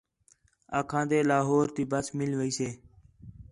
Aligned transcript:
آکھان٘دے 0.79 1.19
لاہور 1.29 1.65
تی 1.75 1.83
بس 1.91 2.05
مِل 2.17 2.31
ویسے 2.39 2.69